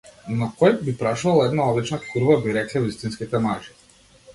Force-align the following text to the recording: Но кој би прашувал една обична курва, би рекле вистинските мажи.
Но 0.37 0.47
кој 0.61 0.73
би 0.87 0.95
прашувал 1.01 1.43
една 1.45 1.69
обична 1.75 2.03
курва, 2.09 2.41
би 2.49 2.59
рекле 2.59 2.87
вистинските 2.91 3.49
мажи. 3.49 3.83